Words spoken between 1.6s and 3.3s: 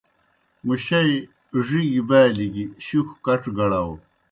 ڙِگیْ بالیْ گیْ شُکھوْ